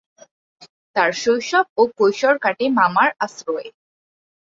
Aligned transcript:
তার 0.95 1.11
শৈশব 1.15 1.65
ও 1.77 1.83
কৈশোর 1.97 2.35
কাটে 2.37 2.65
মামার 2.77 3.09
আশ্রয়ে। 3.19 3.67